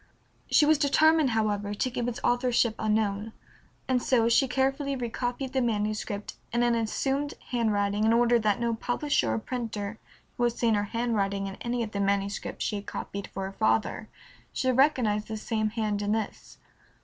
[0.49, 3.33] She was determined, however, to keep its authorship unknown,
[3.87, 8.73] and so she carefully recopied the manuscript in an assumed handwriting in order that no
[8.73, 9.99] publisher or printer
[10.37, 13.51] who had seen her handwriting in any of the manuscripts she had copied for her
[13.53, 14.09] father
[14.51, 16.57] should recognize the same hand in this.